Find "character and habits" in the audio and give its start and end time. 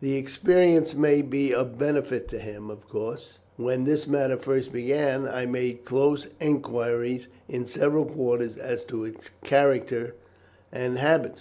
9.42-11.32